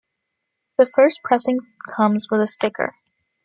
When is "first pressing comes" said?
0.87-2.25